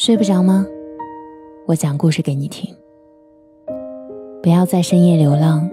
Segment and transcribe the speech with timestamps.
[0.00, 0.64] 睡不着吗？
[1.66, 2.72] 我讲故事给你听。
[4.40, 5.68] 不要在深夜流浪，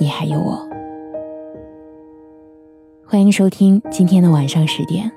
[0.00, 0.58] 你还有我。
[3.04, 5.12] 欢迎收听今天的晚上十点，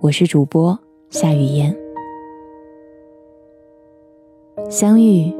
[0.00, 0.78] 我是主播
[1.10, 1.76] 夏雨嫣。
[4.70, 5.30] 相遇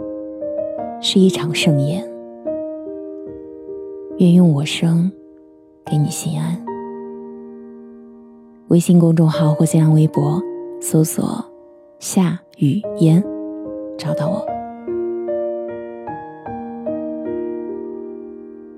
[1.00, 2.06] 是一场盛宴，
[4.18, 5.10] 愿用我生
[5.86, 6.62] 给你心安。
[8.68, 10.38] 微信公众号或新浪微博
[10.82, 11.42] 搜索。
[12.00, 13.20] 夏雨嫣，
[13.98, 14.46] 找到我。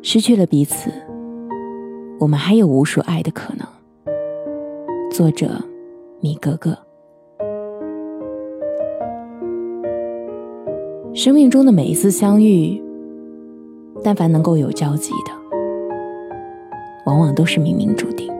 [0.01, 0.91] 失去了彼此，
[2.19, 3.66] 我们还有无数爱的可能。
[5.10, 5.51] 作者：
[6.20, 6.74] 米格格。
[11.12, 12.82] 生命中的每一次相遇，
[14.02, 15.59] 但凡能够有交集的，
[17.05, 18.32] 往往都是冥冥注定。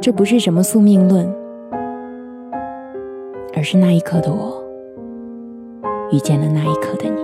[0.00, 1.43] 这不是什么宿命论。
[3.56, 4.60] 而是那一刻的我，
[6.10, 7.22] 遇见了那一刻的你。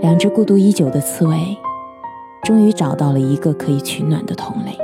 [0.00, 1.34] 两只孤独已久的刺猬，
[2.44, 4.78] 终于找到了一个可以取暖的同类。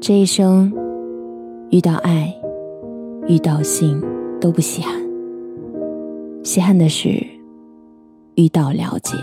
[0.00, 0.72] 这一生，
[1.70, 2.34] 遇到爱，
[3.26, 4.02] 遇到性
[4.40, 4.94] 都不稀罕，
[6.42, 7.10] 稀罕的是
[8.36, 9.14] 遇到了解。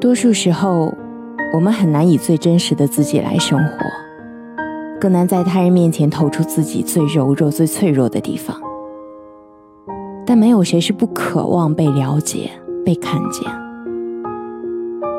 [0.00, 0.92] 多数时候，
[1.54, 4.03] 我们很难以最真实的自己来生活。
[5.04, 8.58] 更难在他人面前透出自己最柔弱、最脆弱的地方。
[10.24, 12.48] 但没有谁是不渴望被了解、
[12.86, 13.46] 被看见。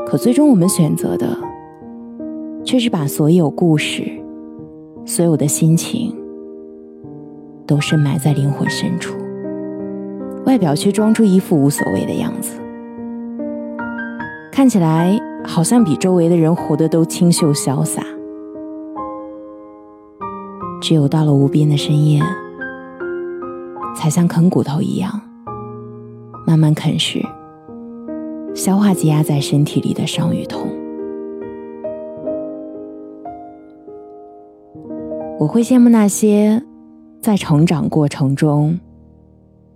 [0.07, 1.37] 可最终我们选择的，
[2.63, 4.11] 却是把所有故事、
[5.05, 6.11] 所有的心情，
[7.67, 9.13] 都深埋在灵魂深处，
[10.47, 12.59] 外表却装出一副无所谓的样子，
[14.51, 18.03] 看起来好像比周围的人活得都清秀潇洒。
[20.87, 22.21] 只有到了无边的深夜，
[23.95, 25.19] 才像啃骨头一样，
[26.45, 27.25] 慢慢啃食，
[28.53, 30.69] 消化积压在身体里的伤与痛。
[35.39, 36.61] 我会羡慕那些
[37.19, 38.79] 在成长过程中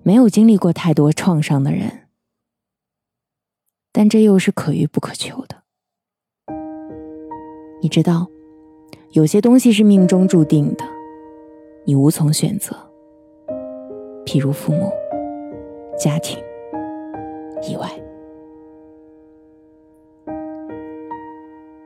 [0.04, 2.02] 没有经历过太多创伤的人，
[3.92, 5.56] 但这又是可遇不可求的。
[7.82, 8.28] 你知道，
[9.14, 10.86] 有些东西是命中注定的。
[11.86, 12.76] 你无从选择，
[14.26, 14.92] 譬如父母、
[15.98, 16.38] 家庭、
[17.64, 17.90] 意外。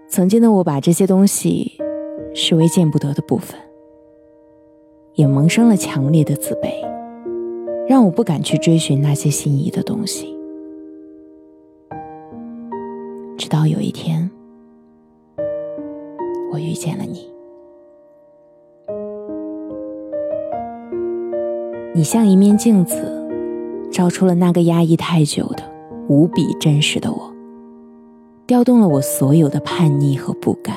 [0.09, 1.71] 曾经的我把这些东西
[2.35, 3.59] 视为见不得的部分，
[5.15, 6.69] 也萌生了强烈的自卑，
[7.87, 10.37] 让我不敢去追寻那些心仪的东西。
[13.37, 14.29] 直到有一天，
[16.51, 17.32] 我遇见了你。
[21.95, 22.97] 你像一面镜子，
[23.91, 25.63] 照出了那个压抑太久的、
[26.07, 27.31] 无比真实的我，
[28.47, 30.75] 调动了我所有的叛逆和不甘。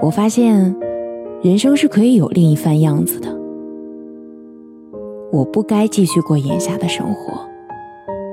[0.00, 0.74] 我发现，
[1.42, 3.28] 人生是可以有另一番样子的。
[5.30, 7.46] 我不该继续过眼下的生活，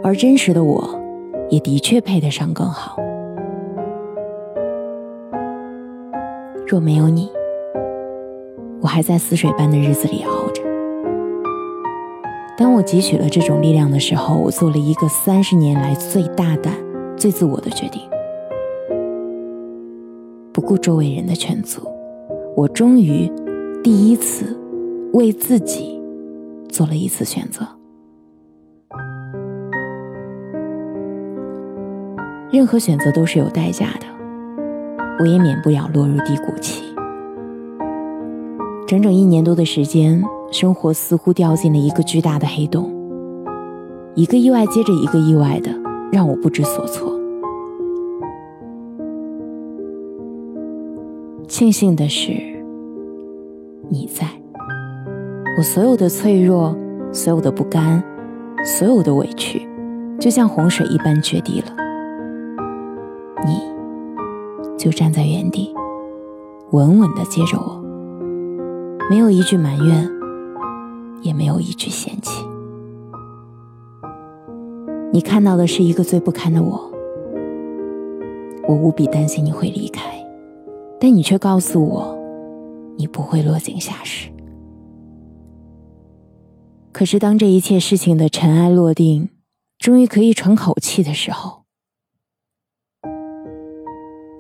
[0.01, 0.97] 而真实的我，
[1.49, 2.95] 也的确配得上更好。
[6.65, 7.29] 若没有你。
[8.85, 10.61] 我还在死水般的日子里熬着。
[12.55, 16.71] 当我汲取了这种力量的时候，我做了一个三十年来最大胆、
[17.17, 17.99] 最自我的决定，
[20.53, 21.81] 不顾周围人的劝阻，
[22.55, 23.27] 我终于
[23.83, 24.55] 第一次
[25.13, 25.99] 为自己
[26.69, 27.67] 做了一次选择。
[32.51, 34.05] 任何选择都是有代价的，
[35.19, 36.84] 我也免不了落入低谷期。
[38.87, 42.87] 整整一年多的时间，生活似乎掉进了一个巨大的黑洞，
[44.13, 45.71] 一个意外接着一个意外的，
[46.11, 47.11] 让我不知所措。
[51.47, 52.31] 庆幸的是，
[53.89, 54.27] 你在，
[55.57, 56.77] 我所有的脆弱，
[57.11, 58.03] 所有的不甘，
[58.63, 59.67] 所有的委屈，
[60.19, 61.67] 就像洪水一般决堤了。
[63.43, 63.63] 你，
[64.77, 65.73] 就站在原地，
[66.69, 67.83] 稳稳的接着我。
[69.07, 70.09] 没有一句埋怨，
[71.21, 72.43] 也没有一句嫌弃。
[75.13, 76.91] 你看到的是一个最不堪的我，
[78.67, 80.25] 我无比担心你会离开，
[80.99, 82.17] 但你却告诉我，
[82.97, 84.31] 你不会落井下石。
[86.91, 89.29] 可是当这一切事情的尘埃落定，
[89.77, 91.65] 终于可以喘口气的时候，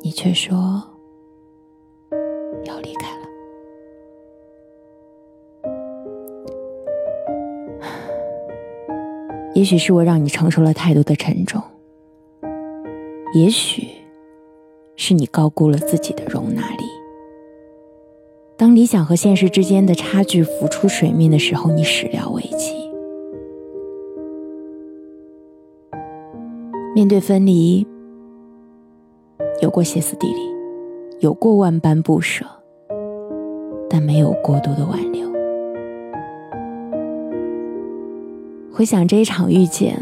[0.01, 0.81] 你却说
[2.65, 3.04] 要离开
[9.55, 11.61] 也许是我让你承受了太多的沉重，
[13.33, 13.87] 也许
[14.97, 16.83] 是你高估了自己的容纳力。
[18.57, 22.73] 当理想和现实之间的差距浮出水面的时候，你始料未及。
[26.93, 27.87] 面对分离，
[29.61, 30.41] 有过歇斯底里，
[31.21, 32.45] 有过万般不舍，
[33.89, 35.34] 但没有过多的挽留。
[38.77, 39.97] 回想这一场遇见，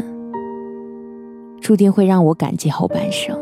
[1.60, 3.38] 注定会让我感激后半生。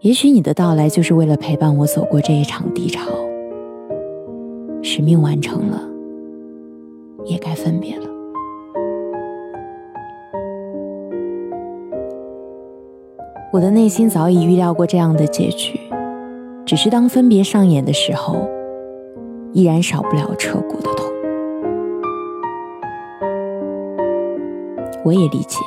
[0.00, 3.02] 也许你的到来就是为了陪伴我走过这一场低潮，
[4.82, 5.80] 使命完成了，
[7.24, 8.06] 也该分别了。
[13.52, 15.78] 我的内心早已预料过这样的结局，
[16.66, 18.48] 只是当分别上演的时候，
[19.52, 21.13] 依然少不了彻骨的痛。
[25.04, 25.58] 我也理解，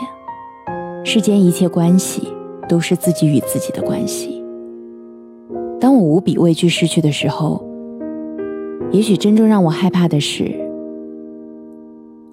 [1.05, 2.27] 世间一切关系
[2.67, 4.43] 都是自己与自己的关系。
[5.79, 7.63] 当我无比畏惧失去的时候，
[8.89, 10.51] 也许真正让我害怕的是，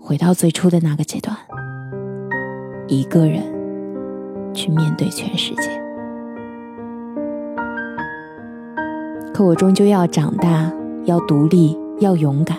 [0.01, 1.37] 回到最初的那个阶段，
[2.89, 3.43] 一个人
[4.55, 5.62] 去面对全世界。
[9.35, 10.73] 可我终究要长大，
[11.05, 12.57] 要独立，要勇敢。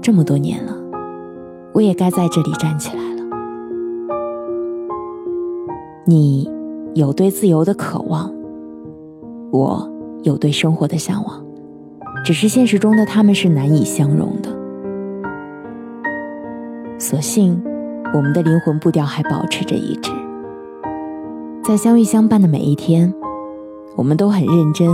[0.00, 0.81] 这么多年了。
[1.72, 3.22] 我也该在这里站起来了。
[6.04, 6.50] 你
[6.94, 8.30] 有对自由的渴望，
[9.50, 9.90] 我
[10.22, 11.42] 有对生活的向往，
[12.24, 14.50] 只是现实中的他们是难以相容的。
[16.98, 17.62] 所幸，
[18.12, 20.10] 我们的灵魂步调还保持着一致。
[21.62, 23.14] 在相遇相伴的每一天，
[23.96, 24.88] 我们都很认真，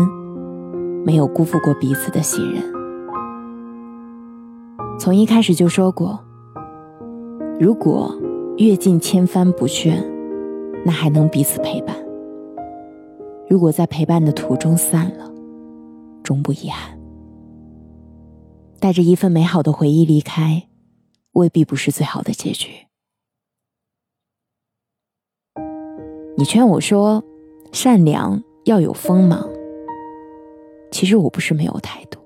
[1.05, 2.63] 没有辜负过彼此的信任。
[4.99, 6.28] 从一开始就说过。
[7.60, 8.16] 如果
[8.56, 10.00] 阅尽千帆不倦，
[10.84, 11.93] 那还能彼此陪伴；
[13.49, 15.28] 如果在陪伴的途中散了，
[16.22, 16.96] 终不遗憾。
[18.78, 20.69] 带着一份美好的回忆离开，
[21.32, 22.70] 未必不是最好的结局。
[26.37, 27.25] 你劝我说，
[27.72, 29.50] 善良要有锋芒。
[30.93, 32.20] 其实我不是没有态度，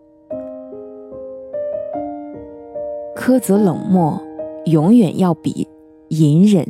[3.17, 4.23] 苛责冷漠。
[4.67, 5.67] 永远要比
[6.09, 6.67] 隐忍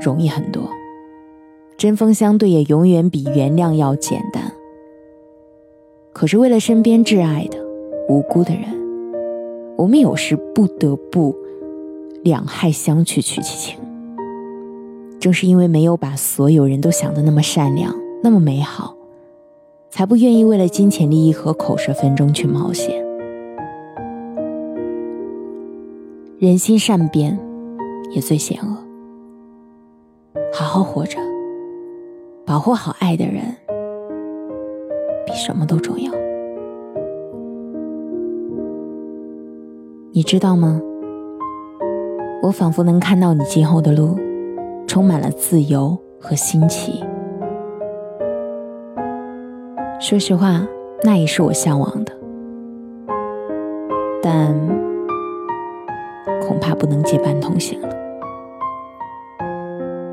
[0.00, 0.68] 容易很多，
[1.78, 4.52] 针锋相对也永远比原谅要简单。
[6.12, 7.58] 可是为了身边挚爱的
[8.08, 8.64] 无辜的人，
[9.76, 11.34] 我们有时不得不
[12.22, 13.78] 两害相取取其轻。
[15.18, 18.94] 正是因为没有把所有人都想的那么善良、那么美好，
[19.90, 23.09] 才不愿意为了金钱利益和口舌纷争去冒险。
[26.40, 27.38] 人心善变，
[28.14, 28.74] 也最险恶。
[30.54, 31.18] 好好活着，
[32.46, 33.42] 保护好爱的人，
[35.26, 36.10] 比什么都重要。
[40.12, 40.80] 你知道吗？
[42.42, 44.16] 我仿佛能看到你今后的路，
[44.86, 47.04] 充满了自由和新奇。
[50.00, 50.66] 说实话，
[51.04, 52.12] 那也是我向往的，
[54.22, 54.58] 但。
[56.50, 57.88] 恐怕不能结伴同行了。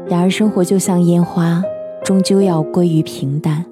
[0.07, 1.63] 然而，生活就像烟花，
[2.05, 3.65] 终究要归于平淡，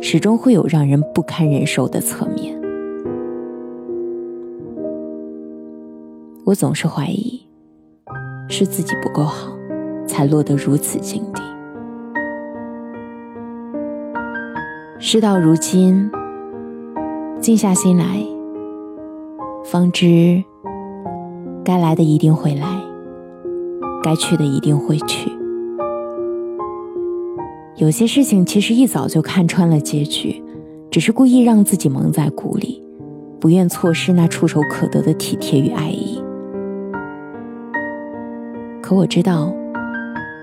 [0.00, 2.60] 始终会有让人不堪忍受的侧面。
[6.44, 7.40] 我总是怀疑，
[8.48, 9.52] 是自己不够好，
[10.04, 11.40] 才落得如此境地。
[14.98, 16.10] 事到如今，
[17.38, 18.04] 静下心来，
[19.64, 20.42] 方知。
[21.64, 22.82] 该来的一定会来，
[24.02, 25.30] 该去的一定会去。
[27.76, 30.42] 有些事情其实一早就看穿了结局，
[30.90, 32.82] 只是故意让自己蒙在鼓里，
[33.40, 36.22] 不愿错失那触手可得的体贴与爱意。
[38.82, 39.52] 可我知道，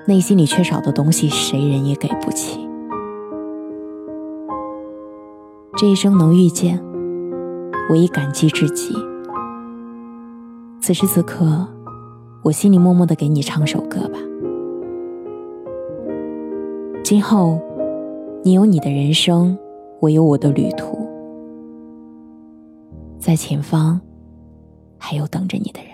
[0.08, 2.66] 内心里缺少的东西，谁人也给不起。
[5.78, 6.82] 这一生能遇见，
[7.90, 8.94] 我已感激至极。
[10.82, 11.68] 此时此刻，
[12.44, 14.18] 我心里默默的给你唱首歌吧。
[17.04, 17.60] 今后，
[18.44, 19.58] 你有你的人生，
[20.00, 20.98] 我有我的旅途，
[23.20, 24.00] 在前方，
[24.98, 25.92] 还有等着你的人。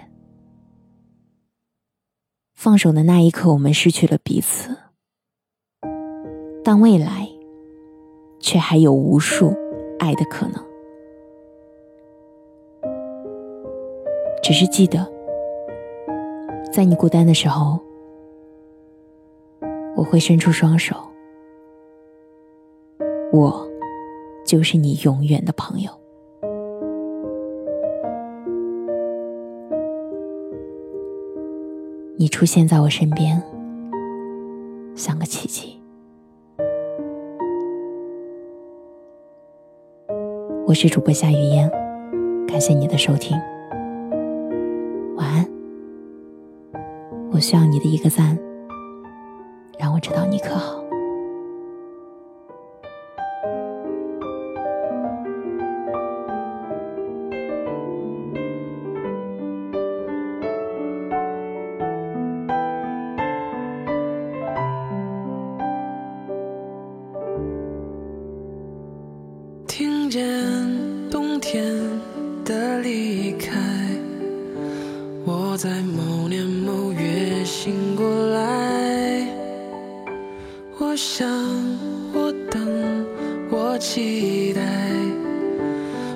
[2.53, 4.75] 放手的那一刻，我们失去了彼此，
[6.63, 7.27] 但未来
[8.39, 9.53] 却还有无数
[9.99, 10.74] 爱的可能。
[14.47, 15.11] 只是记得，
[16.71, 17.79] 在你孤单的时候，
[19.95, 20.95] 我会伸出双手，
[23.33, 23.67] 我
[24.45, 25.89] 就是你永远的朋友。
[32.15, 33.41] 你出现在我身边，
[34.95, 35.81] 像个奇迹。
[40.67, 41.67] 我是主播夏雨嫣，
[42.47, 43.35] 感谢你的收听，
[47.45, 48.35] 需要你的一个赞，
[49.77, 50.84] 让我知道你可好。
[80.95, 81.27] 我想，
[82.13, 83.05] 我等，
[83.51, 84.61] 我期待，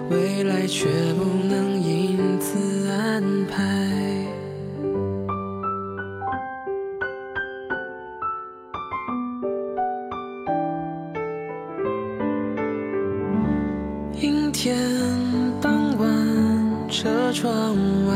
[0.10, 3.62] 未来却不能因此安排。
[14.14, 14.78] 阴天
[15.62, 17.76] 傍晚，车窗
[18.08, 18.16] 外，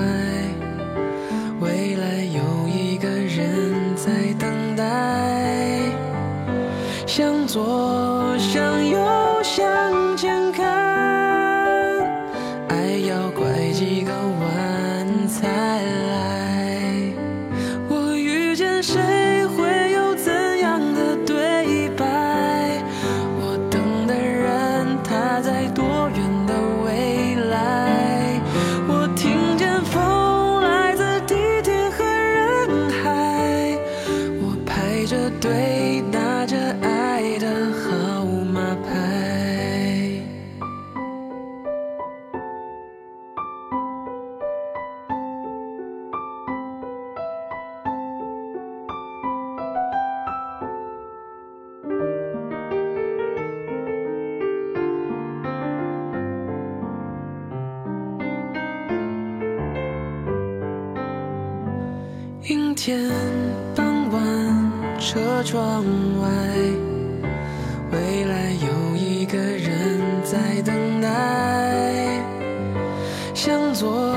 [7.15, 8.97] 向左，向右，
[62.85, 62.99] 天
[63.73, 65.85] 傍晚，车窗
[66.19, 66.27] 外，
[67.93, 72.19] 未来有一个人在等待。
[73.33, 74.12] 向左，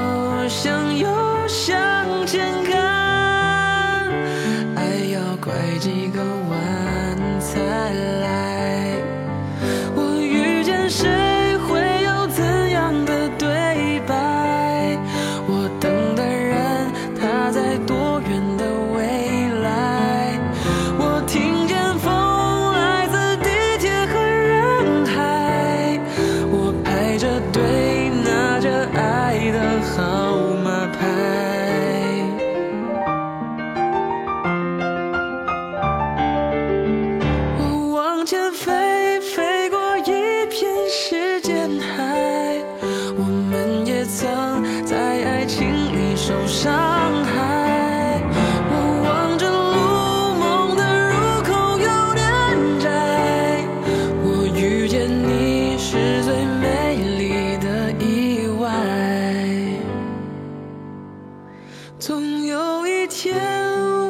[61.98, 63.34] 总有一天，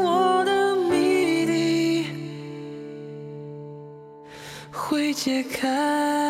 [0.02, 2.06] 我的谜底
[4.72, 6.25] 会解开。